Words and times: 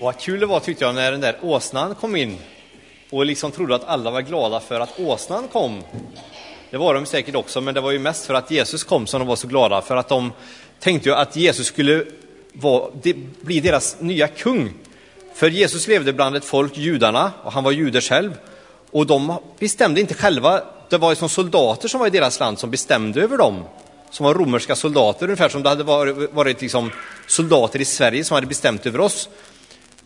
Vad 0.00 0.18
kul 0.18 0.40
det 0.40 0.46
var 0.46 0.60
tyckte 0.60 0.84
jag 0.84 0.94
när 0.94 1.12
den 1.12 1.20
där 1.20 1.36
åsnan 1.42 1.94
kom 1.94 2.16
in 2.16 2.38
och 3.10 3.26
liksom 3.26 3.50
trodde 3.50 3.74
att 3.74 3.84
alla 3.84 4.10
var 4.10 4.20
glada 4.20 4.60
för 4.60 4.80
att 4.80 5.00
åsnan 5.00 5.48
kom. 5.48 5.82
Det 6.70 6.76
var 6.76 6.94
de 6.94 7.06
säkert 7.06 7.34
också, 7.34 7.60
men 7.60 7.74
det 7.74 7.80
var 7.80 7.90
ju 7.90 7.98
mest 7.98 8.26
för 8.26 8.34
att 8.34 8.50
Jesus 8.50 8.84
kom 8.84 9.06
som 9.06 9.20
de 9.20 9.28
var 9.28 9.36
så 9.36 9.46
glada, 9.46 9.82
för 9.82 9.96
att 9.96 10.08
de 10.08 10.32
tänkte 10.80 11.08
ju 11.08 11.14
att 11.14 11.36
Jesus 11.36 11.66
skulle 11.66 12.04
vara, 12.52 12.90
bli 13.40 13.60
deras 13.60 13.96
nya 14.00 14.28
kung. 14.28 14.72
För 15.34 15.50
Jesus 15.50 15.88
levde 15.88 16.12
bland 16.12 16.36
ett 16.36 16.44
folk, 16.44 16.76
judarna, 16.76 17.32
och 17.42 17.52
han 17.52 17.64
var 17.64 17.72
jude 17.72 18.00
själv, 18.00 18.38
och 18.90 19.06
de 19.06 19.36
bestämde 19.58 20.00
inte 20.00 20.14
själva, 20.14 20.62
det 20.88 20.98
var 20.98 21.14
som 21.14 21.28
soldater 21.28 21.88
som 21.88 22.00
var 22.00 22.06
i 22.06 22.10
deras 22.10 22.40
land 22.40 22.58
som 22.58 22.70
bestämde 22.70 23.22
över 23.22 23.38
dem, 23.38 23.64
som 24.10 24.26
var 24.26 24.34
romerska 24.34 24.76
soldater, 24.76 25.26
ungefär 25.26 25.48
som 25.48 25.62
det 25.62 25.68
hade 25.68 25.84
varit, 25.84 26.32
varit 26.32 26.60
liksom 26.60 26.90
soldater 27.26 27.80
i 27.80 27.84
Sverige 27.84 28.24
som 28.24 28.34
hade 28.34 28.46
bestämt 28.46 28.86
över 28.86 29.00
oss. 29.00 29.28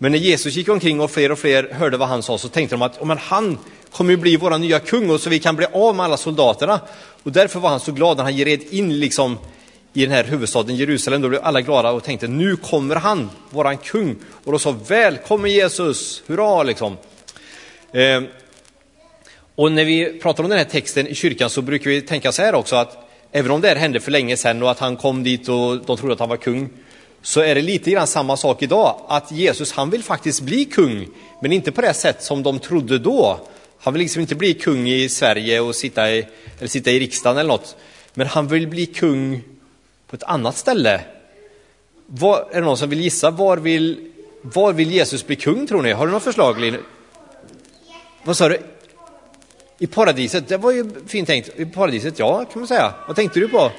Men 0.03 0.13
när 0.13 0.19
Jesus 0.19 0.55
gick 0.55 0.69
omkring 0.69 1.01
och 1.01 1.11
fler 1.11 1.33
och 1.33 1.39
fler 1.39 1.69
hörde 1.73 1.97
vad 1.97 2.09
han 2.09 2.23
sa 2.23 2.39
så 2.39 2.49
tänkte 2.49 2.75
de 2.75 2.83
att 2.83 3.01
oh, 3.01 3.07
men 3.07 3.19
han 3.19 3.59
kommer 3.91 4.11
ju 4.11 4.17
bli 4.17 4.37
vår 4.37 4.59
nya 4.59 4.81
kung 4.81 5.11
och 5.11 5.21
så 5.21 5.31
vi 5.31 5.39
kan 5.39 5.57
bli 5.57 5.67
av 5.73 5.97
med 5.97 6.05
alla 6.05 6.17
soldaterna. 6.17 6.81
Och 7.23 7.33
därför 7.33 7.61
var 7.61 7.71
han 7.71 7.81
så 7.81 7.93
glad 7.93 8.17
när 8.17 8.25
han 8.25 8.33
red 8.33 8.61
in 8.71 9.01
liksom 9.01 9.39
i 9.93 10.03
den 10.03 10.15
här 10.15 10.25
huvudstaden 10.25 10.77
Jerusalem. 10.77 11.23
Då 11.23 11.29
blev 11.29 11.45
alla 11.45 11.61
glada 11.61 11.91
och 11.91 12.05
tänkte 12.05 12.29
nu 12.29 12.57
kommer 12.57 12.97
han, 12.97 13.31
våran 13.51 13.77
kung. 13.77 14.17
Och 14.45 14.53
då 14.53 14.59
sa 14.59 14.77
välkommen 14.89 15.51
Jesus, 15.51 16.23
hurra 16.27 16.63
liksom. 16.63 16.97
Eh, 17.93 18.23
och 19.55 19.73
när 19.73 19.85
vi 19.85 20.21
pratar 20.23 20.45
om 20.45 20.51
den 20.51 20.59
här 20.59 20.65
texten 20.65 21.07
i 21.07 21.15
kyrkan 21.15 21.51
så 21.51 21.63
brukar 21.63 21.91
vi 21.91 22.01
tänka 22.01 22.33
så 22.33 22.43
här 22.43 22.55
också 22.55 22.77
att 22.77 23.11
även 23.33 23.51
om 23.51 23.61
det 23.61 23.69
här 23.69 23.77
hände 23.77 24.01
för 24.01 24.11
länge 24.11 24.37
sedan 24.37 24.63
och 24.63 24.71
att 24.71 24.79
han 24.79 24.97
kom 24.97 25.23
dit 25.23 25.49
och 25.49 25.87
de 25.87 25.97
trodde 25.97 26.13
att 26.13 26.21
han 26.21 26.29
var 26.29 26.37
kung 26.37 26.71
så 27.23 27.41
är 27.41 27.55
det 27.55 27.63
lite 27.63 27.91
grann 27.91 28.07
samma 28.07 28.37
sak 28.37 28.63
idag, 28.63 29.01
att 29.09 29.33
Jesus 29.33 29.73
han 29.73 29.91
vill 29.91 30.03
faktiskt 30.03 30.41
bli 30.41 30.65
kung, 30.65 31.09
men 31.43 31.53
inte 31.53 31.73
på 31.73 31.81
det 31.81 31.95
sätt 31.95 32.23
som 32.23 32.43
de 32.43 32.59
trodde 32.59 32.99
då. 32.99 33.41
Han 33.79 33.93
vill 33.93 34.03
liksom 34.03 34.21
inte 34.21 34.35
bli 34.35 34.55
kung 34.55 34.89
i 34.89 35.09
Sverige 35.09 35.61
och 35.61 35.75
sitta 35.75 36.13
i, 36.13 36.27
eller 36.59 36.69
sitta 36.69 36.91
i 36.91 37.01
riksdagen 37.01 37.39
eller 37.39 37.49
något, 37.49 37.77
men 38.15 38.27
han 38.27 38.49
vill 38.49 38.69
bli 38.69 38.87
kung 38.87 39.43
på 40.07 40.17
ett 40.17 40.23
annat 40.23 40.57
ställe. 40.57 41.01
Var, 42.07 42.49
är 42.51 42.61
det 42.61 42.67
någon 42.67 42.77
som 42.77 42.91
vill 42.91 43.01
gissa, 43.01 43.31
var 43.31 43.57
vill, 43.57 44.11
var 44.43 44.73
vill 44.73 44.91
Jesus 44.91 45.27
bli 45.27 45.37
kung 45.37 45.67
tror 45.67 45.83
ni? 45.83 45.93
Har 45.93 46.07
du 46.07 46.13
något 46.13 46.23
förslag 46.23 46.61
Lin? 46.61 46.77
Vad 48.25 48.37
sa 48.37 48.49
du? 48.49 48.59
I 49.79 49.87
paradiset, 49.87 50.49
det 50.49 50.57
var 50.57 50.73
ju 50.73 50.91
fint 51.07 51.29
tänkt. 51.29 51.51
I 51.57 51.67
paradiset, 51.67 52.19
ja 52.19 52.45
kan 52.53 52.61
man 52.61 52.69
säga. 52.69 52.95
Vad 53.07 53.17
tänkte 53.17 53.41
du 53.41 53.49
på? 53.49 53.71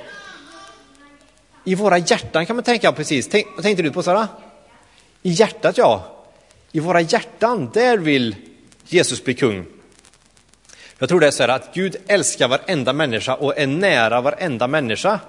I 1.63 1.75
våra 1.75 1.97
hjärtan 1.97 2.45
kan 2.45 2.55
man 2.55 2.63
tänka 2.63 2.91
precis. 2.91 3.29
Tänk, 3.29 3.47
vad 3.55 3.63
tänkte 3.63 3.83
du 3.83 3.91
på 3.91 4.03
Sara? 4.03 4.27
I 5.21 5.29
hjärtat 5.29 5.77
ja. 5.77 6.03
I 6.71 6.79
våra 6.79 7.01
hjärtan, 7.01 7.69
där 7.73 7.97
vill 7.97 8.35
Jesus 8.85 9.23
bli 9.23 9.33
kung. 9.33 9.65
Jag 10.97 11.09
tror 11.09 11.19
det 11.19 11.27
är 11.27 11.31
så 11.31 11.43
här 11.43 11.49
att 11.49 11.73
Gud 11.73 11.95
älskar 12.07 12.47
varenda 12.47 12.93
människa 12.93 13.35
och 13.35 13.57
är 13.57 13.67
nära 13.67 14.21
varenda 14.21 14.67
människa. 14.67 15.19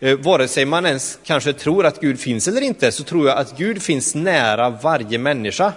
Eh, 0.00 0.18
vare 0.18 0.48
sig 0.48 0.64
man 0.64 0.86
ens 0.86 1.18
kanske 1.24 1.52
tror 1.52 1.86
att 1.86 2.00
Gud 2.00 2.20
finns 2.20 2.48
eller 2.48 2.60
inte, 2.60 2.92
så 2.92 3.04
tror 3.04 3.28
jag 3.28 3.38
att 3.38 3.58
Gud 3.58 3.82
finns 3.82 4.14
nära 4.14 4.70
varje 4.70 5.18
människa 5.18 5.72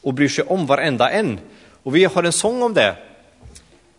och 0.00 0.14
bryr 0.14 0.28
sig 0.28 0.44
om 0.44 0.66
varenda 0.66 1.10
en. 1.10 1.40
Och 1.82 1.96
vi 1.96 2.04
har 2.04 2.22
en 2.22 2.32
sång 2.32 2.62
om 2.62 2.74
det, 2.74 2.96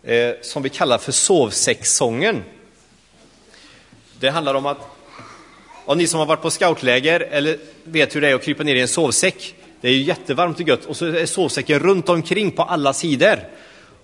eh, 0.03 0.35
som 0.41 0.63
vi 0.63 0.69
kallar 0.69 0.97
för 0.97 1.11
sovsäckssången. 1.11 2.43
Det 4.19 4.29
handlar 4.29 4.53
om 4.53 4.65
att 4.65 4.94
och 5.85 5.97
ni 5.97 6.07
som 6.07 6.19
har 6.19 6.25
varit 6.25 6.41
på 6.41 6.49
scoutläger 6.49 7.19
eller 7.19 7.57
vet 7.83 8.15
hur 8.15 8.21
det 8.21 8.29
är 8.29 8.35
att 8.35 8.43
krypa 8.43 8.63
ner 8.63 8.75
i 8.75 8.81
en 8.81 8.87
sovsäck. 8.87 9.55
Det 9.81 9.87
är 9.87 9.91
ju 9.91 10.01
jättevarmt 10.01 10.59
och 10.59 10.67
gött 10.67 10.85
och 10.85 10.97
så 10.97 11.05
är 11.05 11.25
sovsäcken 11.25 11.79
runt 11.79 12.09
omkring 12.09 12.51
på 12.51 12.63
alla 12.63 12.93
sidor. 12.93 13.39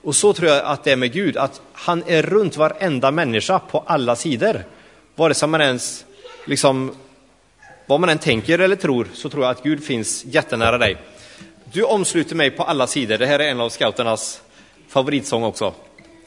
Och 0.02 0.16
så 0.16 0.34
tror 0.34 0.50
jag 0.50 0.66
att 0.66 0.84
det 0.84 0.92
är 0.92 0.96
med 0.96 1.14
Gud, 1.14 1.38
att 1.38 1.62
han 1.74 2.04
är 2.08 2.22
runt 2.22 2.58
varenda 2.58 3.12
människa 3.12 3.60
på 3.60 3.84
alla 3.88 4.16
sidor. 4.16 4.64
Vare 5.16 5.34
sig 5.34 5.48
man 5.48 5.62
ens, 5.62 6.06
liksom, 6.46 6.92
vad 7.86 8.00
man 8.00 8.10
än 8.10 8.18
tänker 8.18 8.60
eller 8.60 8.76
tror, 8.76 9.08
så 9.14 9.30
tror 9.30 9.44
jag 9.44 9.52
att 9.52 9.64
Gud 9.64 9.84
finns 9.84 10.26
jättenära 10.26 10.78
dig. 10.78 10.98
Du 11.74 11.84
omsluter 11.84 12.36
mig 12.36 12.52
på 12.52 12.64
alla 12.64 12.88
sidor. 12.88 13.18
Det 13.18 13.26
här 13.26 13.40
är 13.40 13.48
en 13.48 13.62
av 13.62 13.70
scouternas 13.70 14.42
favoritsång 14.88 15.44
också. 15.44 15.74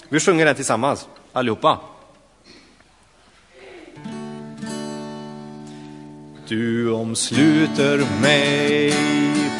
Vi 0.09 0.21
sjunger 0.21 0.47
den 0.47 0.55
tillsammans, 0.55 1.09
allihopa. 1.33 1.79
Du 6.49 6.91
omsluter 6.91 8.21
mig 8.21 8.93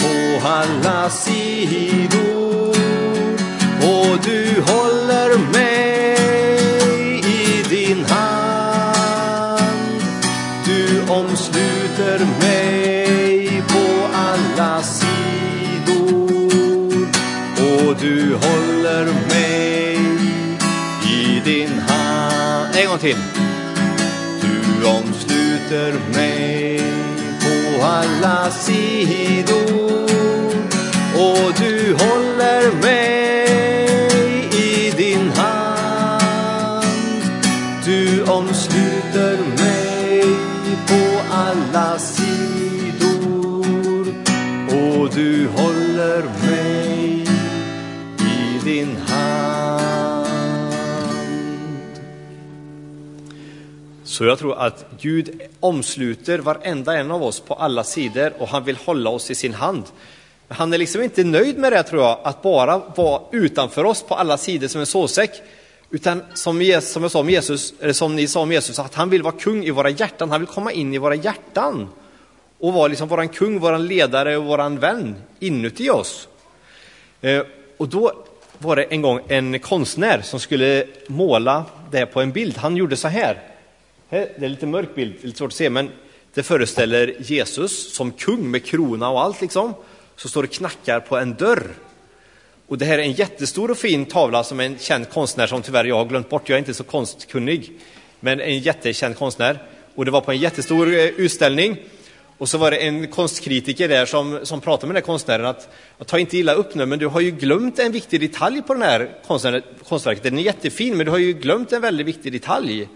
på 0.01 0.47
alla 0.49 1.11
sidor 1.11 2.69
och 3.81 4.19
du 4.25 4.63
håller 4.67 5.39
mig 5.53 6.17
i 7.19 7.63
din 7.69 8.05
hand. 8.05 9.69
Du 10.67 11.01
omsluter 11.13 12.27
mig 12.41 13.63
på 13.69 14.07
alla 14.15 14.83
sidor 14.83 16.31
och 17.57 17.97
du 18.01 18.35
håller 18.35 19.05
mig 19.29 19.99
i 21.07 21.41
din 21.45 21.79
hand. 21.89 22.77
En 22.77 22.89
gång 22.89 22.99
till. 22.99 23.19
Du 24.41 24.87
omsluter 24.87 25.93
mig 25.93 26.04
alla 28.05 28.51
sidor. 28.51 30.05
Och 31.15 31.53
du 31.59 31.97
håller 31.99 32.34
Så 54.15 54.25
jag 54.25 54.39
tror 54.39 54.59
att 54.59 54.87
Gud 55.01 55.41
omsluter 55.61 56.39
varenda 56.39 56.97
en 56.97 57.11
av 57.11 57.23
oss 57.23 57.41
på 57.41 57.55
alla 57.55 57.85
sidor 57.85 58.33
och 58.39 58.49
han 58.49 58.65
vill 58.65 58.77
hålla 58.77 59.11
oss 59.11 59.31
i 59.31 59.35
sin 59.35 59.55
hand. 59.55 59.85
Han 60.49 60.73
är 60.73 60.79
liksom 60.79 61.03
inte 61.03 61.25
nöjd 61.25 61.59
med 61.59 61.73
det 61.73 61.83
tror 61.83 62.03
jag, 62.03 62.19
att 62.23 62.43
bara 62.43 62.79
vara 62.97 63.23
utanför 63.33 63.85
oss 63.85 64.03
på 64.03 64.15
alla 64.15 64.37
sidor 64.37 64.69
som 64.69 64.81
en 64.81 64.87
såsäck. 64.87 65.31
Utan 65.91 66.23
som, 66.35 66.63
Jesus, 66.63 66.93
som 66.93 67.03
jag 67.03 67.13
sa 67.13 67.21
om 67.21 67.31
Jesus, 67.31 67.75
eller 67.81 67.93
som 67.93 68.17
ni 68.17 68.27
sa 68.27 68.41
om 68.41 68.53
Jesus, 68.53 68.79
att 68.79 68.95
han 68.95 69.11
vill 69.11 69.23
vara 69.23 69.35
kung 69.39 69.65
i 69.65 69.71
våra 69.71 69.91
hjärtan. 69.91 70.31
Han 70.31 70.41
vill 70.41 70.49
komma 70.49 70.73
in 70.73 70.95
i 70.95 70.99
våra 70.99 71.15
hjärtan 71.15 71.89
och 72.59 72.73
vara 72.73 72.89
liksom 72.89 73.09
våran 73.09 73.29
kung, 73.29 73.59
våran 73.59 73.87
ledare 73.87 74.37
och 74.37 74.45
våran 74.45 74.79
vän 74.79 75.17
inuti 75.39 75.91
oss. 75.91 76.29
Eh, 77.21 77.43
och 77.77 77.89
då 77.89 78.13
var 78.59 78.77
det 78.77 78.83
en 78.83 79.03
gång 79.03 79.21
en 79.29 79.59
konstnär 79.59 80.21
som 80.23 80.41
skulle 80.41 80.87
måla 81.07 81.65
det 81.91 82.07
på 82.07 82.21
en 82.21 82.33
bild. 82.33 82.57
Han 82.57 82.77
gjorde 82.77 82.97
så 82.97 83.09
här. 83.09 83.54
Eh, 84.15 84.27
det 84.39 84.45
är 84.45 84.49
lite 84.49 84.67
mörk 84.67 84.95
bild, 84.95 85.15
lite 85.21 85.39
svårt 85.39 85.49
att 85.49 85.55
se, 85.55 85.71
men 85.71 85.91
det 86.35 86.43
föreställer 86.43 87.15
Jesus 87.19 87.95
som 87.95 88.13
kung 88.13 88.51
med 88.51 88.65
krona 88.65 89.09
och 89.09 89.23
allt 89.23 89.41
liksom, 89.41 89.75
Så 90.17 90.29
står 90.29 90.43
och 90.43 90.51
knackar 90.51 91.01
på 91.01 91.17
en 91.17 91.35
dörr. 91.35 91.75
Och 92.67 92.79
det 92.79 92.85
här 92.85 92.99
är 92.99 93.03
en 93.03 93.13
jättestor 93.13 93.71
och 93.71 93.79
fin 93.79 94.07
tavla 94.07 94.45
som 94.45 94.61
en 94.61 94.79
känd 94.79 95.11
konstnär 95.11 95.47
som 95.47 95.63
tyvärr 95.63 95.85
jag 95.85 95.97
har 95.97 96.05
glömt 96.05 96.29
bort, 96.29 96.49
jag 96.49 96.55
är 96.55 96.59
inte 96.59 96.75
så 96.75 96.85
konstkunnig, 96.85 97.73
men 98.21 98.41
en 98.41 98.59
jättekänd 98.59 99.17
konstnär. 99.17 99.63
Och 99.95 100.05
det 100.05 100.11
var 100.11 100.21
på 100.21 100.33
en 100.33 100.39
jättestor 100.39 100.95
eh, 100.95 101.05
utställning. 101.05 101.77
Och 102.39 102.49
så 102.49 102.59
var 102.59 102.71
det 102.71 102.77
en 102.77 103.09
konstkritiker 103.09 103.89
där 103.89 104.07
som, 104.07 104.41
som 104.43 104.61
pratade 104.61 104.87
med 104.87 104.95
den 104.95 105.03
här 105.03 105.07
konstnären 105.07 105.47
att 105.47 105.69
ta 106.07 106.19
inte 106.19 106.39
illa 106.39 106.55
upp 106.55 106.75
nu, 106.75 106.87
men 106.87 106.99
du 106.99 107.07
har 107.07 107.21
ju 107.21 107.31
glömt 107.31 107.79
en 107.79 107.93
viktig 107.93 108.21
detalj 108.21 108.63
på 108.63 108.75
den 108.75 108.83
här 108.83 109.11
konstverket. 109.89 110.23
Den 110.23 110.39
är 110.39 110.43
jättefin, 110.43 110.97
men 110.97 111.07
du 111.07 111.11
har 111.11 111.19
ju 111.19 111.33
glömt 111.33 111.73
en 111.73 111.81
väldigt 111.81 112.07
viktig 112.07 112.33
detalj. 112.33 112.89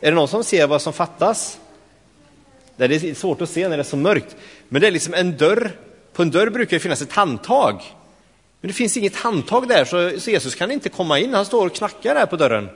Är 0.00 0.10
det 0.10 0.14
någon 0.14 0.28
som 0.28 0.44
ser 0.44 0.66
vad 0.66 0.82
som 0.82 0.92
fattas? 0.92 1.58
Det 2.76 2.84
är 2.84 3.14
svårt 3.14 3.40
att 3.40 3.50
se 3.50 3.68
när 3.68 3.76
det 3.76 3.82
är 3.82 3.84
så 3.84 3.96
mörkt. 3.96 4.36
Men 4.68 4.80
det 4.80 4.86
är 4.86 4.90
liksom 4.90 5.14
en 5.14 5.36
dörr. 5.36 5.70
På 6.12 6.22
en 6.22 6.30
dörr 6.30 6.50
brukar 6.50 6.76
det 6.76 6.80
finnas 6.80 7.02
ett 7.02 7.12
handtag. 7.12 7.82
Men 8.60 8.68
det 8.68 8.74
finns 8.74 8.96
inget 8.96 9.16
handtag 9.16 9.68
där, 9.68 9.84
så 10.18 10.30
Jesus 10.30 10.54
kan 10.54 10.70
inte 10.70 10.88
komma 10.88 11.18
in. 11.18 11.34
Han 11.34 11.44
står 11.44 11.66
och 11.66 11.74
knackar 11.74 12.14
där 12.14 12.26
på 12.26 12.36
dörren. 12.36 12.68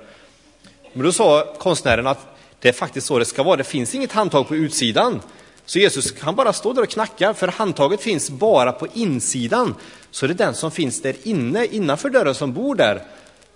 Men 0.93 1.05
då 1.05 1.13
sa 1.13 1.55
konstnären 1.59 2.07
att 2.07 2.37
det 2.61 2.69
är 2.69 2.73
faktiskt 2.73 3.07
så 3.07 3.19
det 3.19 3.25
ska 3.25 3.43
vara. 3.43 3.57
Det 3.57 3.65
finns 3.65 3.95
inget 3.95 4.13
handtag 4.13 4.49
på 4.49 4.57
utsidan. 4.57 5.21
Så 5.65 5.79
Jesus 5.79 6.11
kan 6.11 6.37
bara 6.37 6.53
stå 6.53 6.73
där 6.73 6.83
och 6.83 6.89
knacka, 6.89 7.35
för 7.35 7.49
handtaget 7.49 8.01
finns 8.01 8.31
bara 8.31 8.73
på 8.73 8.87
insidan. 8.95 9.75
Så 10.11 10.27
det 10.27 10.33
är 10.33 10.35
den 10.35 10.55
som 10.55 10.71
finns 10.71 11.03
där 11.03 11.15
inne, 11.23 11.67
innanför 11.67 12.11
dörren, 12.11 12.35
som 12.35 12.53
bor 12.53 12.75
där. 12.75 13.03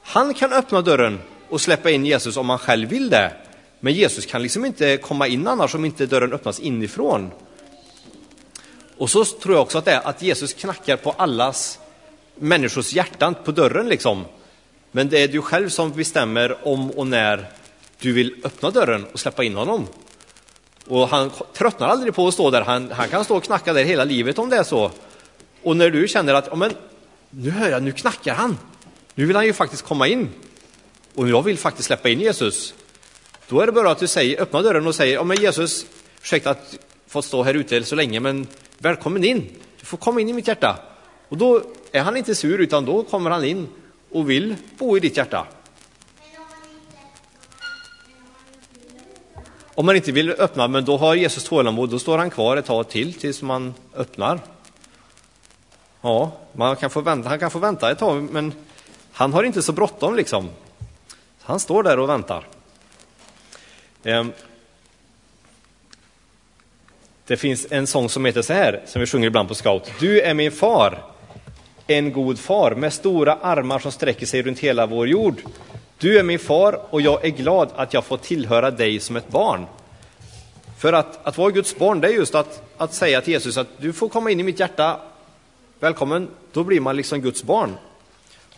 Han 0.02 0.34
kan 0.34 0.52
öppna 0.52 0.82
dörren 0.82 1.20
och 1.48 1.60
släppa 1.60 1.90
in 1.90 2.06
Jesus 2.06 2.36
om 2.36 2.48
han 2.48 2.58
själv 2.58 2.88
vill 2.88 3.10
det. 3.10 3.32
Men 3.84 3.92
Jesus 3.92 4.26
kan 4.26 4.42
liksom 4.42 4.64
inte 4.64 4.96
komma 4.96 5.26
in 5.26 5.46
annars 5.46 5.74
om 5.74 5.84
inte 5.84 6.06
dörren 6.06 6.32
öppnas 6.32 6.60
inifrån. 6.60 7.30
och 8.98 9.10
så 9.10 9.24
tror 9.24 9.54
jag 9.54 9.62
också 9.62 9.78
att 9.78 9.84
det 9.84 9.92
är 9.92 10.08
att 10.08 10.22
Jesus 10.22 10.52
knackar 10.52 10.96
på 10.96 11.10
allas 11.10 11.78
människors 12.34 12.92
hjärtan 12.92 13.34
på 13.44 13.52
dörren 13.52 13.88
liksom. 13.88 14.24
Men 14.92 15.08
det 15.08 15.22
är 15.22 15.28
du 15.28 15.42
själv 15.42 15.68
som 15.68 15.92
bestämmer 15.92 16.68
om 16.68 16.90
och 16.90 17.06
när 17.06 17.50
du 17.98 18.12
vill 18.12 18.34
öppna 18.44 18.70
dörren 18.70 19.04
och 19.12 19.20
släppa 19.20 19.44
in 19.44 19.54
honom. 19.54 19.86
Och 20.86 21.08
han 21.08 21.30
tröttnar 21.52 21.88
aldrig 21.88 22.14
på 22.14 22.28
att 22.28 22.34
stå 22.34 22.50
där. 22.50 22.62
Han, 22.62 22.90
han 22.90 23.08
kan 23.08 23.24
stå 23.24 23.36
och 23.36 23.44
knacka 23.44 23.72
där 23.72 23.84
hela 23.84 24.04
livet 24.04 24.38
om 24.38 24.50
det 24.50 24.56
är 24.56 24.64
så. 24.64 24.90
Och 25.62 25.76
när 25.76 25.90
du 25.90 26.08
känner 26.08 26.34
att, 26.34 26.58
men, 26.58 26.72
nu 27.30 27.50
hör 27.50 27.70
jag, 27.70 27.82
nu 27.82 27.92
knackar 27.92 28.34
han. 28.34 28.58
Nu 29.14 29.26
vill 29.26 29.36
han 29.36 29.46
ju 29.46 29.52
faktiskt 29.52 29.82
komma 29.82 30.08
in. 30.08 30.28
Och 31.14 31.28
jag 31.28 31.42
vill 31.42 31.58
faktiskt 31.58 31.86
släppa 31.86 32.08
in 32.08 32.20
Jesus. 32.20 32.74
Då 33.48 33.60
är 33.60 33.66
det 33.66 33.72
bara 33.72 33.90
att 33.90 33.98
du 33.98 34.06
säger, 34.06 34.40
öppnar 34.40 34.62
dörren 34.62 34.86
och 34.86 34.94
säger, 34.94 35.14
ja 35.14 35.24
men 35.24 35.36
Jesus, 35.36 35.86
ursäkta 36.22 36.50
att 36.50 36.78
fått 37.06 37.24
stå 37.24 37.42
här 37.42 37.54
ute 37.54 37.84
så 37.84 37.94
länge, 37.94 38.20
men 38.20 38.46
välkommen 38.78 39.24
in. 39.24 39.48
Du 39.80 39.86
får 39.86 39.98
komma 39.98 40.20
in 40.20 40.28
i 40.28 40.32
mitt 40.32 40.48
hjärta. 40.48 40.78
Och 41.28 41.36
då 41.36 41.62
är 41.92 42.02
han 42.02 42.16
inte 42.16 42.34
sur, 42.34 42.58
utan 42.58 42.84
då 42.84 43.02
kommer 43.02 43.30
han 43.30 43.44
in 43.44 43.68
och 44.10 44.30
vill 44.30 44.56
bo 44.78 44.96
i 44.96 45.00
ditt 45.00 45.16
hjärta. 45.16 45.46
Om 49.74 49.86
man 49.86 49.96
inte 49.96 50.12
vill 50.12 50.30
öppna, 50.30 50.68
men 50.68 50.84
då 50.84 50.96
har 50.96 51.14
Jesus 51.14 51.44
tålamod, 51.44 51.90
då 51.90 51.98
står 51.98 52.18
han 52.18 52.30
kvar 52.30 52.56
ett 52.56 52.66
tag 52.66 52.88
till 52.88 53.14
tills 53.14 53.42
man 53.42 53.74
öppnar. 53.94 54.40
Ja, 56.00 56.32
man 56.52 56.76
kan 56.76 56.90
få 56.90 57.00
vänta, 57.00 57.28
han 57.28 57.38
kan 57.38 57.50
få 57.50 57.58
vänta 57.58 57.90
ett 57.90 57.98
tag, 57.98 58.22
men 58.32 58.52
han 59.12 59.32
har 59.32 59.42
inte 59.42 59.62
så 59.62 59.72
bråttom 59.72 60.14
liksom. 60.14 60.50
Han 61.42 61.60
står 61.60 61.82
där 61.82 61.98
och 61.98 62.08
väntar. 62.08 62.46
Ehm, 64.04 64.32
det 67.26 67.36
finns 67.36 67.66
en 67.70 67.86
sång 67.86 68.08
som 68.08 68.24
heter 68.24 68.42
så 68.42 68.52
här, 68.52 68.82
som 68.86 69.00
vi 69.00 69.06
sjunger 69.06 69.26
ibland 69.26 69.48
på 69.48 69.54
scout. 69.54 69.92
Du 70.00 70.20
är 70.20 70.34
min 70.34 70.52
far, 70.52 71.02
en 71.86 72.12
god 72.12 72.38
far 72.38 72.74
med 72.74 72.92
stora 72.92 73.34
armar 73.34 73.78
som 73.78 73.92
sträcker 73.92 74.26
sig 74.26 74.42
runt 74.42 74.58
hela 74.58 74.86
vår 74.86 75.08
jord. 75.08 75.42
Du 75.98 76.18
är 76.18 76.22
min 76.22 76.38
far 76.38 76.80
och 76.90 77.00
jag 77.00 77.24
är 77.24 77.28
glad 77.30 77.68
att 77.76 77.94
jag 77.94 78.04
får 78.04 78.16
tillhöra 78.16 78.70
dig 78.70 79.00
som 79.00 79.16
ett 79.16 79.28
barn. 79.28 79.66
För 80.78 80.92
att, 80.92 81.26
att 81.26 81.38
vara 81.38 81.50
Guds 81.50 81.76
barn, 81.76 82.00
det 82.00 82.08
är 82.08 82.12
just 82.12 82.34
att, 82.34 82.62
att 82.76 82.94
säga 82.94 83.20
till 83.20 83.32
Jesus 83.32 83.56
att 83.56 83.68
du 83.78 83.92
får 83.92 84.08
komma 84.08 84.30
in 84.30 84.40
i 84.40 84.42
mitt 84.42 84.60
hjärta, 84.60 85.00
välkommen, 85.80 86.28
då 86.52 86.64
blir 86.64 86.80
man 86.80 86.96
liksom 86.96 87.20
Guds 87.20 87.42
barn. 87.42 87.76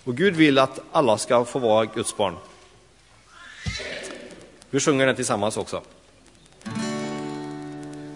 Och 0.05 0.17
Gud 0.17 0.37
vill 0.37 0.59
att 0.59 0.81
alla 0.93 1.19
ska 1.19 1.45
få 1.45 1.59
vara 1.59 1.85
Guds 1.85 2.17
barn. 2.17 2.37
Vi 4.71 4.81
sjunger 4.81 5.07
den 5.07 5.17
tillsammans 5.17 5.57
också. 5.57 5.83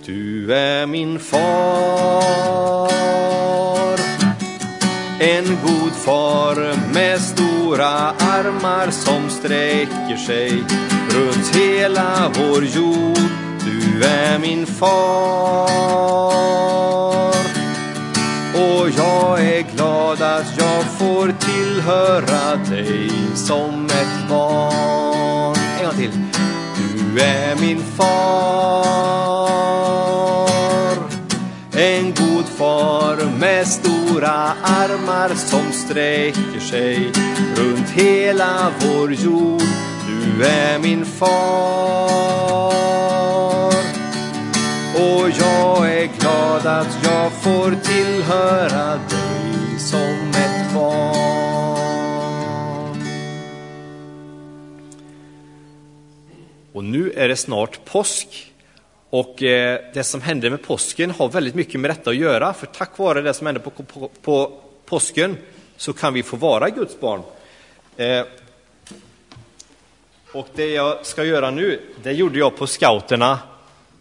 Du 0.04 0.54
är 0.54 0.86
min 0.86 1.18
far 1.18 2.90
en 5.20 5.44
god 5.44 5.92
far 5.92 6.76
med 6.94 7.20
stora 7.20 7.88
armar 8.10 8.90
som 8.90 9.30
sträcker 9.30 10.16
sig 10.16 10.50
runt 11.10 11.56
hela 11.56 12.32
vår 12.34 12.64
jord. 12.64 13.30
Du 13.64 14.04
är 14.04 14.38
min 14.38 14.66
far 14.66 15.70
och 18.54 18.90
jag 18.96 19.40
är 19.40 19.76
glad 19.76 20.22
att 20.22 20.58
jag 20.58 20.84
får 20.84 21.32
tillhöra 21.40 22.56
dig 22.56 23.10
som 23.34 23.86
ett 23.86 24.28
barn. 24.28 25.56
En 25.78 25.84
gång 25.84 25.94
till. 25.96 26.29
Du 27.14 27.20
är 27.20 27.56
min 27.56 27.82
far, 27.82 28.06
en 31.72 32.04
god 32.04 32.44
far 32.44 33.38
med 33.40 33.66
stora 33.66 34.52
armar 34.62 35.28
som 35.34 35.72
sträcker 35.72 36.60
sig 36.60 37.12
runt 37.56 37.90
hela 37.90 38.72
vår 38.80 39.12
jord. 39.12 39.62
Du 40.06 40.44
är 40.44 40.78
min 40.78 41.04
far 41.04 41.30
och 44.94 45.30
jag 45.38 45.92
är 45.92 46.08
glad 46.20 46.66
att 46.66 46.98
jag 47.02 47.32
får 47.32 47.70
tillhöra 47.82 48.90
dig 48.90 49.78
som 49.78 50.29
Och 56.80 56.84
nu 56.84 57.12
är 57.16 57.28
det 57.28 57.36
snart 57.36 57.84
påsk. 57.84 58.52
Och 59.10 59.42
eh, 59.42 59.80
det 59.94 60.04
som 60.04 60.20
hände 60.20 60.50
med 60.50 60.62
påsken 60.62 61.10
har 61.10 61.28
väldigt 61.28 61.54
mycket 61.54 61.80
med 61.80 61.90
detta 61.90 62.10
att 62.10 62.16
göra, 62.16 62.52
för 62.52 62.66
tack 62.66 62.98
vare 62.98 63.20
det 63.20 63.34
som 63.34 63.46
hände 63.46 63.60
på, 63.60 63.70
på, 63.70 64.10
på 64.22 64.60
påsken 64.84 65.36
så 65.76 65.92
kan 65.92 66.14
vi 66.14 66.22
få 66.22 66.36
vara 66.36 66.70
Guds 66.70 67.00
barn. 67.00 67.22
Eh, 67.96 68.24
och 70.32 70.48
det 70.54 70.66
jag 70.66 71.06
ska 71.06 71.24
göra 71.24 71.50
nu, 71.50 71.80
det 72.02 72.12
gjorde 72.12 72.38
jag 72.38 72.56
på 72.56 72.66
scouterna 72.66 73.38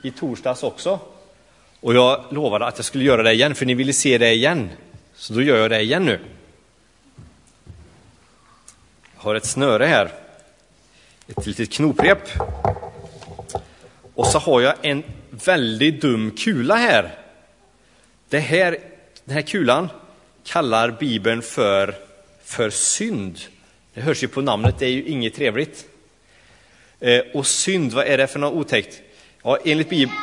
i 0.04 0.12
torsdags 0.12 0.64
också. 0.64 1.00
Och 1.80 1.94
jag 1.94 2.26
lovade 2.30 2.66
att 2.66 2.78
jag 2.78 2.86
skulle 2.86 3.04
göra 3.04 3.24
det 3.24 3.34
igen, 3.34 3.56
för 3.56 3.66
ni 3.66 3.74
ville 3.74 3.94
se 3.94 4.18
det 4.18 4.34
igen. 4.34 4.70
Så 5.16 5.34
då 5.34 5.42
gör 5.42 5.58
jag 5.58 5.70
det 5.70 5.82
igen 5.82 6.06
nu. 6.06 6.20
Jag 9.16 9.24
har 9.24 9.36
ett 9.36 9.46
snöre 9.46 9.86
här, 9.86 10.12
ett 11.38 11.46
litet 11.46 11.72
knoprep. 11.72 12.30
Och 14.16 14.28
så 14.28 14.40
har 14.40 14.62
jag 14.62 14.76
en 14.82 15.04
väldigt 15.30 16.02
dum 16.02 16.32
kula 16.32 16.76
här. 16.76 17.16
Det 18.30 18.40
här 18.40 18.78
den 19.26 19.36
här 19.36 19.42
kulan 19.42 19.90
kallar 20.44 20.92
Bibeln 20.92 21.42
för, 21.42 21.96
för 22.44 22.70
synd. 22.70 23.40
Det 23.94 24.02
hörs 24.02 24.24
ju 24.24 24.28
på 24.28 24.42
namnet, 24.42 24.76
det 24.80 24.86
är 24.86 24.90
ju 24.90 25.04
inget 25.04 25.36
trevligt. 25.36 25.86
Eh, 27.00 27.22
och 27.34 27.48
synd, 27.48 27.94
vad 27.94 28.06
är 28.06 28.18
det 28.18 28.28
för 28.28 28.40
något 28.40 28.54
otäckt? 28.54 29.02
Ja, 29.44 29.58
enligt 29.66 29.90
Bibeln... 29.90 30.18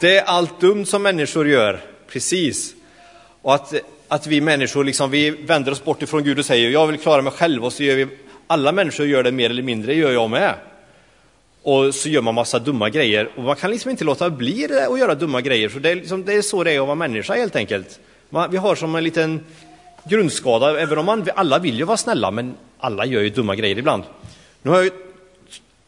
Det 0.00 0.18
är 0.18 0.24
allt 0.24 0.60
dumt 0.60 0.86
som 0.86 1.02
människor 1.02 1.48
gör, 1.48 1.80
precis. 2.08 2.74
Och 3.42 3.54
att, 3.54 3.74
att 4.08 4.26
vi 4.26 4.40
människor 4.40 4.84
liksom, 4.84 5.10
vi 5.10 5.30
vänder 5.30 5.72
oss 5.72 5.84
bort 5.84 6.02
ifrån 6.02 6.24
Gud 6.24 6.38
och 6.38 6.46
säger 6.46 6.70
jag 6.70 6.86
vill 6.86 7.00
klara 7.00 7.22
mig 7.22 7.32
själv 7.32 7.64
och 7.64 7.72
så 7.72 7.82
gör 7.82 7.96
vi, 7.96 8.06
alla 8.46 8.72
människor 8.72 9.06
gör 9.06 9.22
det 9.22 9.32
mer 9.32 9.50
eller 9.50 9.62
mindre, 9.62 9.92
det 9.92 9.98
gör 9.98 10.12
jag 10.12 10.30
med. 10.30 10.54
Och 11.62 11.94
så 11.94 12.08
gör 12.08 12.22
man 12.22 12.34
massa 12.34 12.58
dumma 12.58 12.90
grejer 12.90 13.30
och 13.36 13.42
man 13.42 13.56
kan 13.56 13.70
liksom 13.70 13.90
inte 13.90 14.04
låta 14.04 14.30
bli 14.30 14.66
det 14.66 14.86
att 14.86 14.98
göra 14.98 15.14
dumma 15.14 15.40
grejer, 15.40 15.68
för 15.68 15.80
det 15.80 15.90
är, 15.90 15.94
liksom, 15.94 16.24
det 16.24 16.32
är 16.32 16.42
så 16.42 16.64
det 16.64 16.72
är 16.72 16.80
att 16.80 16.86
vara 16.86 16.94
människa 16.94 17.34
helt 17.34 17.56
enkelt. 17.56 18.00
Man, 18.30 18.50
vi 18.50 18.56
har 18.56 18.74
som 18.74 18.94
en 18.94 19.04
liten 19.04 19.44
grundskada, 20.04 20.80
även 20.80 20.98
om 20.98 21.06
man, 21.06 21.28
alla 21.34 21.58
vill 21.58 21.78
ju 21.78 21.84
vara 21.84 21.96
snälla, 21.96 22.30
men 22.30 22.54
alla 22.78 23.06
gör 23.06 23.22
ju 23.22 23.30
dumma 23.30 23.54
grejer 23.54 23.78
ibland. 23.78 24.02
Nu 24.62 24.70
har 24.70 24.82
jag 24.82 24.92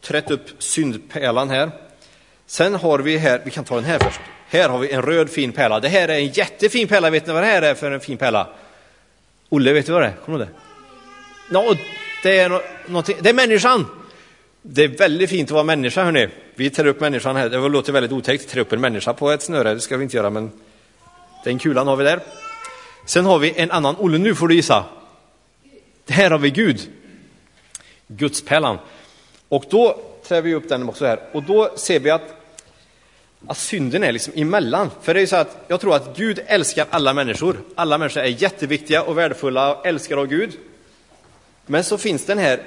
trätt 0.01 0.31
upp 0.31 0.49
syndpärlan 0.59 1.49
här. 1.49 1.71
Sen 2.45 2.75
har 2.75 2.99
vi 2.99 3.17
här, 3.17 3.41
vi 3.45 3.51
kan 3.51 3.63
ta 3.63 3.75
den 3.75 3.83
här 3.83 3.99
först. 3.99 4.19
Här 4.47 4.69
har 4.69 4.79
vi 4.79 4.91
en 4.91 5.01
röd 5.01 5.29
fin 5.29 5.51
pärla. 5.51 5.79
Det 5.79 5.89
här 5.89 6.07
är 6.07 6.13
en 6.13 6.27
jättefin 6.27 6.87
pärla. 6.87 7.09
Vet 7.09 7.27
ni 7.27 7.33
vad 7.33 7.43
det 7.43 7.47
här 7.47 7.61
är 7.61 7.75
för 7.75 7.91
en 7.91 7.99
fin 7.99 8.17
pärla? 8.17 8.47
Olle, 9.49 9.73
vet 9.73 9.85
du 9.85 9.91
vad 9.91 10.01
det 10.01 10.07
är? 10.07 10.13
Kommer 10.25 10.37
du 10.37 10.43
ihåg 10.43 10.53
det? 11.49 11.53
No, 11.53 11.75
det 12.23 12.39
är 12.39 12.49
no, 12.87 13.03
Det 13.21 13.29
är 13.29 13.33
människan! 13.33 13.85
Det 14.61 14.83
är 14.83 14.87
väldigt 14.87 15.29
fint 15.29 15.49
att 15.49 15.53
vara 15.53 15.63
människa, 15.63 16.03
hörni. 16.03 16.27
Vi 16.55 16.69
tar 16.69 16.85
upp 16.85 16.99
människan 16.99 17.35
här. 17.35 17.49
Det 17.49 17.69
låter 17.69 17.93
väldigt 17.93 18.11
otäckt 18.11 18.49
Trä 18.49 18.61
upp 18.61 18.73
en 18.73 18.81
människa 18.81 19.13
på 19.13 19.31
ett 19.31 19.41
snöre. 19.41 19.73
Det 19.73 19.79
ska 19.79 19.97
vi 19.97 20.03
inte 20.03 20.17
göra, 20.17 20.29
men 20.29 20.51
den 21.43 21.59
kulan 21.59 21.87
har 21.87 21.95
vi 21.95 22.03
där. 22.03 22.19
Sen 23.05 23.25
har 23.25 23.39
vi 23.39 23.53
en 23.55 23.71
annan. 23.71 23.95
Olle, 23.99 24.17
nu 24.17 24.35
får 24.35 24.47
du 24.47 24.55
gissa. 24.55 24.85
Här 26.09 26.31
har 26.31 26.37
vi 26.37 26.49
Gud. 26.49 26.79
Gudspärlan. 28.07 28.77
Och 29.49 29.65
då 29.69 29.99
trär 30.27 30.41
vi 30.41 30.55
upp 30.55 30.69
den 30.69 30.89
också 30.89 31.05
här. 31.05 31.19
Och 31.31 31.43
då 31.43 31.73
ser 31.75 31.99
vi 31.99 32.09
att, 32.09 32.35
att 33.47 33.57
synden 33.57 34.03
är 34.03 34.11
liksom 34.11 34.33
emellan. 34.35 34.89
För 35.01 35.13
det 35.13 35.21
är 35.21 35.25
så 35.25 35.35
att 35.35 35.65
jag 35.67 35.81
tror 35.81 35.95
att 35.95 36.17
Gud 36.17 36.39
älskar 36.47 36.85
alla 36.89 37.13
människor. 37.13 37.57
Alla 37.75 37.97
människor 37.97 38.21
är 38.21 38.41
jätteviktiga 38.41 39.03
och 39.03 39.17
värdefulla 39.17 39.75
och 39.75 39.87
älskar 39.87 40.17
av 40.17 40.27
Gud. 40.27 40.57
Men 41.71 41.83
så 41.83 41.97
finns 41.97 42.25
den 42.25 42.37
här 42.37 42.59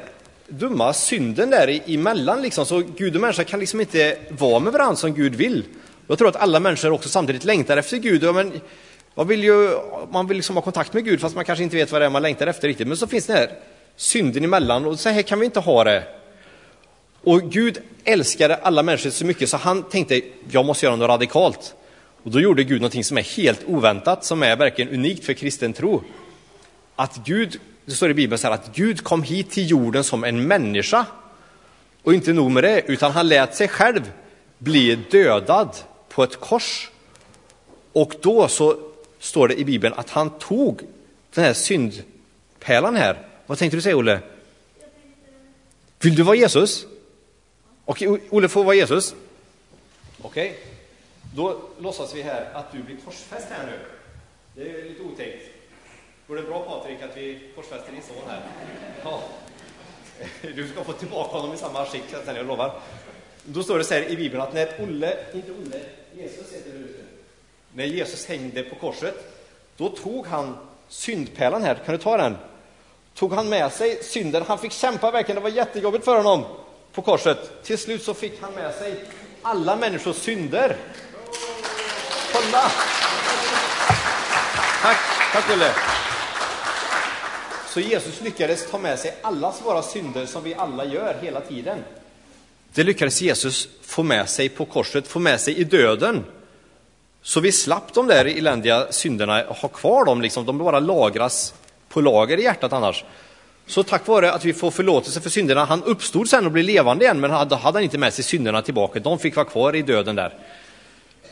dumma 0.48 0.92
synden 0.92 1.50
där 1.50 1.80
emellan 1.86 2.42
liksom. 2.42 2.66
Så 2.66 2.82
Gud 2.96 3.14
och 3.14 3.20
människa 3.20 3.44
kan 3.44 3.60
liksom 3.60 3.80
inte 3.80 4.18
vara 4.28 4.58
med 4.58 4.72
varandra 4.72 4.96
som 4.96 5.14
Gud 5.14 5.34
vill. 5.34 5.64
Jag 6.06 6.18
tror 6.18 6.28
att 6.28 6.36
alla 6.36 6.60
människor 6.60 6.90
också 6.90 7.08
samtidigt 7.08 7.44
längtar 7.44 7.76
efter 7.76 7.96
Gud. 7.96 8.22
Ja, 8.22 8.32
men 8.32 8.52
man 9.14 9.28
vill 9.28 9.44
ju 9.44 9.70
man 10.10 10.26
vill 10.26 10.36
liksom 10.36 10.56
ha 10.56 10.62
kontakt 10.62 10.92
med 10.92 11.04
Gud 11.04 11.20
fast 11.20 11.34
man 11.34 11.44
kanske 11.44 11.62
inte 11.62 11.76
vet 11.76 11.92
vad 11.92 12.00
det 12.00 12.04
är 12.04 12.10
man 12.10 12.22
längtar 12.22 12.46
efter 12.46 12.68
riktigt. 12.68 12.88
Men 12.88 12.96
så 12.96 13.06
finns 13.06 13.26
den 13.26 13.36
här 13.36 13.50
synden 13.96 14.44
emellan 14.44 14.86
och 14.86 14.98
så 14.98 15.08
här 15.08 15.22
kan 15.22 15.38
vi 15.38 15.44
inte 15.44 15.60
ha 15.60 15.84
det. 15.84 16.02
Och 17.22 17.42
Gud 17.42 17.78
älskade 18.04 18.56
alla 18.56 18.82
människor 18.82 19.10
så 19.10 19.24
mycket 19.26 19.48
så 19.48 19.56
han 19.56 19.82
tänkte, 19.82 20.20
jag 20.50 20.64
måste 20.64 20.86
göra 20.86 20.96
något 20.96 21.08
radikalt. 21.08 21.74
Och 22.22 22.30
då 22.30 22.40
gjorde 22.40 22.64
Gud 22.64 22.82
något 22.82 23.06
som 23.06 23.18
är 23.18 23.36
helt 23.36 23.60
oväntat, 23.66 24.24
som 24.24 24.42
är 24.42 24.56
verkligen 24.56 24.94
unikt 24.94 25.24
för 25.24 25.32
kristen 25.32 25.72
tro. 25.72 26.02
Att 26.96 27.20
Gud, 27.24 27.60
det 27.84 27.92
står 27.92 28.10
i 28.10 28.14
Bibeln 28.14 28.38
så 28.38 28.46
här, 28.46 28.54
att 28.54 28.74
Gud 28.74 29.04
kom 29.04 29.22
hit 29.22 29.50
till 29.50 29.70
jorden 29.70 30.04
som 30.04 30.24
en 30.24 30.46
människa. 30.46 31.06
Och 32.02 32.14
inte 32.14 32.32
nog 32.32 32.50
med 32.50 32.64
det, 32.64 32.82
utan 32.86 33.12
han 33.12 33.28
lät 33.28 33.54
sig 33.54 33.68
själv 33.68 34.12
bli 34.58 34.94
dödad 34.94 35.76
på 36.08 36.22
ett 36.22 36.40
kors. 36.40 36.90
Och 37.92 38.14
då 38.20 38.48
så 38.48 38.78
står 39.18 39.48
det 39.48 39.60
i 39.60 39.64
Bibeln 39.64 39.94
att 39.94 40.10
han 40.10 40.30
tog 40.38 40.80
den 41.34 41.44
här 41.44 41.52
syndpärlan 41.52 42.96
här. 42.96 43.26
Vad 43.46 43.58
tänkte 43.58 43.76
du 43.76 43.80
säga, 43.80 43.96
Olle? 43.96 44.20
Vill 46.00 46.14
du 46.14 46.22
vara 46.22 46.36
Jesus? 46.36 46.86
Okej, 47.84 48.20
Olle 48.30 48.48
får 48.48 48.64
vara 48.64 48.74
Jesus. 48.74 49.14
Okej, 50.22 50.58
då 51.34 51.60
låtsas 51.80 52.14
vi 52.14 52.22
här 52.22 52.48
att 52.54 52.72
du 52.72 52.82
blir 52.82 52.96
korsfäst 53.04 53.46
här 53.50 53.66
nu. 53.66 53.78
Det 54.54 54.70
är 54.70 54.88
lite 54.88 55.02
otäckt. 55.02 55.51
Går 56.32 56.36
det 56.36 56.42
bra 56.42 56.60
Patrik 56.60 57.02
att 57.02 57.16
vi 57.16 57.40
korsfäster 57.54 57.92
din 57.92 58.02
son 58.02 58.16
här? 58.28 58.40
Ja. 59.04 59.22
Du 60.54 60.68
ska 60.68 60.84
få 60.84 60.92
tillbaka 60.92 61.36
honom 61.36 61.54
i 61.54 61.58
samma 61.58 61.86
skick 61.86 62.02
sen, 62.24 62.36
jag 62.36 62.46
lovar. 62.46 62.80
Då 63.44 63.62
står 63.62 63.78
det 63.78 63.84
så 63.84 63.94
här 63.94 64.10
i 64.10 64.16
Bibeln 64.16 64.42
att 64.42 64.54
när 64.54 64.68
Olle, 64.80 65.16
inte 65.34 65.52
Olle, 65.52 65.80
Jesus 66.16 66.52
heter 66.52 66.70
det. 66.70 67.04
När 67.72 67.84
Jesus 67.84 68.26
hängde 68.26 68.62
på 68.62 68.74
korset, 68.74 69.14
då 69.76 69.88
tog 69.88 70.26
han 70.26 70.56
syndpärlan 70.88 71.62
här, 71.62 71.74
kan 71.74 71.94
du 71.94 72.02
ta 72.02 72.16
den? 72.16 72.36
Tog 73.14 73.32
han 73.32 73.48
med 73.48 73.72
sig 73.72 74.04
synden, 74.04 74.44
han 74.48 74.58
fick 74.58 74.72
kämpa 74.72 75.10
verkligen, 75.10 75.36
det 75.36 75.50
var 75.50 75.56
jättejobbigt 75.56 76.04
för 76.04 76.16
honom 76.16 76.44
på 76.92 77.02
korset. 77.02 77.62
Till 77.62 77.78
slut 77.78 78.02
så 78.02 78.14
fick 78.14 78.40
han 78.40 78.54
med 78.54 78.74
sig 78.74 79.04
alla 79.42 79.76
människors 79.76 80.16
synder. 80.16 80.76
Kolla! 82.32 82.70
Tack, 84.82 84.98
tack 85.32 85.50
Olle. 85.50 85.91
Så 87.72 87.80
Jesus 87.80 88.20
lyckades 88.20 88.70
ta 88.70 88.78
med 88.78 88.98
sig 88.98 89.14
allas 89.22 89.62
våra 89.64 89.82
synder 89.82 90.26
som 90.26 90.44
vi 90.44 90.54
alla 90.54 90.84
gör 90.84 91.16
hela 91.22 91.40
tiden. 91.40 91.78
Det 92.74 92.84
lyckades 92.84 93.22
Jesus 93.22 93.68
få 93.82 94.02
med 94.02 94.28
sig 94.28 94.48
på 94.48 94.64
korset, 94.64 95.06
få 95.06 95.18
med 95.18 95.40
sig 95.40 95.58
i 95.58 95.64
döden. 95.64 96.24
Så 97.22 97.40
vi 97.40 97.52
slapp 97.52 97.94
de 97.94 98.06
där 98.06 98.24
eländiga 98.24 98.86
synderna, 98.92 99.44
ha 99.48 99.68
kvar 99.68 100.04
dem, 100.04 100.22
liksom. 100.22 100.46
de 100.46 100.58
bara 100.58 100.80
lagras 100.80 101.54
på 101.88 102.00
lager 102.00 102.38
i 102.38 102.42
hjärtat 102.42 102.72
annars. 102.72 103.04
Så 103.66 103.82
tack 103.82 104.06
vare 104.06 104.32
att 104.32 104.44
vi 104.44 104.52
får 104.52 104.70
förlåtelse 104.70 105.20
för 105.20 105.30
synderna, 105.30 105.64
han 105.64 105.82
uppstod 105.82 106.28
sen 106.28 106.46
och 106.46 106.52
blev 106.52 106.64
levande 106.64 107.04
igen, 107.04 107.20
men 107.20 107.30
då 107.30 107.56
hade 107.56 107.78
han 107.78 107.82
inte 107.82 107.98
med 107.98 108.14
sig 108.14 108.24
synderna 108.24 108.62
tillbaka, 108.62 109.00
de 109.00 109.18
fick 109.18 109.36
vara 109.36 109.46
kvar 109.46 109.76
i 109.76 109.82
döden 109.82 110.16
där. 110.16 110.34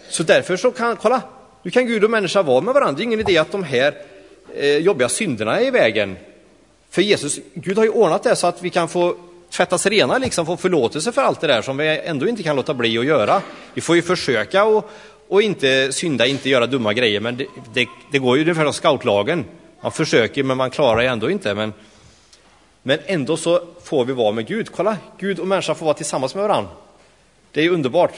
Så 0.09 0.23
därför 0.23 0.57
så 0.57 0.71
kan, 0.71 0.97
kolla, 0.97 1.23
nu 1.63 1.71
kan 1.71 1.87
Gud 1.87 2.05
och 2.05 2.11
människa 2.11 2.43
vara 2.43 2.61
med 2.61 2.75
varandra, 2.75 2.97
det 2.97 3.03
är 3.03 3.05
ingen 3.05 3.21
idé 3.21 3.39
att 3.39 3.53
de 3.53 3.65
här 3.65 3.95
eh, 4.55 4.77
jobbiga 4.77 5.09
synderna 5.09 5.61
är 5.61 5.67
i 5.67 5.71
vägen. 5.71 6.17
För 6.91 7.03
Jesus, 7.03 7.39
Gud 7.55 7.77
har 7.77 7.85
ju 7.85 7.91
ordnat 7.91 8.23
det 8.23 8.37
så 8.37 8.47
att 8.47 8.63
vi 8.63 8.71
kan 8.71 8.89
få 8.89 9.17
tvättas 9.51 9.87
rena, 9.87 10.19
liksom 10.19 10.47
få 10.47 10.57
förlåtelse 10.57 11.13
för 11.13 11.23
allt 11.23 11.41
det 11.41 11.47
där 11.47 11.63
som 11.63 11.77
vi 11.77 12.01
ändå 12.05 12.29
inte 12.29 12.43
kan 12.43 12.57
låta 12.57 12.75
bli 12.75 12.99
att 12.99 13.05
göra. 13.05 13.43
Vi 13.75 13.81
får 13.81 13.97
ju 13.97 14.03
försöka 14.03 14.65
och, 14.65 14.91
och 15.29 15.43
inte 15.43 15.93
synda, 15.93 16.27
inte 16.27 16.49
göra 16.49 16.67
dumma 16.67 16.93
grejer, 16.93 17.21
men 17.21 17.37
det, 17.37 17.47
det, 17.75 17.89
det 18.13 18.19
går 18.19 18.37
ju 18.37 18.43
ungefär 18.43 18.65
som 18.65 18.73
scoutlagen. 18.73 19.45
Man 19.81 19.93
försöker, 19.93 20.43
men 20.43 20.57
man 20.57 20.71
klarar 20.71 21.03
ändå 21.03 21.31
inte. 21.31 21.55
Men, 21.55 21.73
men 22.83 22.99
ändå 23.07 23.37
så 23.37 23.63
får 23.85 24.05
vi 24.05 24.13
vara 24.13 24.33
med 24.33 24.47
Gud. 24.47 24.73
Kolla, 24.73 24.97
Gud 25.19 25.39
och 25.39 25.47
människa 25.47 25.75
får 25.75 25.87
vara 25.87 25.97
tillsammans 25.97 26.35
med 26.35 26.43
varandra. 26.43 26.71
Det 27.53 27.65
är 27.65 27.71
underbart. 27.71 28.15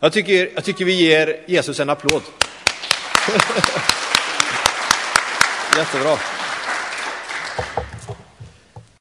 Jag 0.00 0.12
tycker, 0.12 0.50
jag 0.54 0.64
tycker 0.64 0.84
vi 0.84 0.92
ger 0.92 1.40
Jesus 1.46 1.80
en 1.80 1.90
applåd. 1.90 2.22
Jättebra. 5.76 6.18